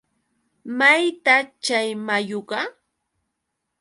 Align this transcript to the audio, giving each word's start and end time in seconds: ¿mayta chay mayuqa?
¿mayta 0.77 1.35
chay 1.63 1.89
mayuqa? 2.05 2.59